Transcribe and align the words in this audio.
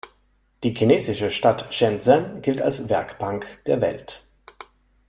Die 0.63 0.73
chinesische 0.73 1.29
Stadt 1.29 1.67
Shenzhen 1.75 2.41
gilt 2.41 2.59
als 2.59 2.89
„Werkbank 2.89 3.45
der 3.67 3.81
Welt“. 3.81 4.25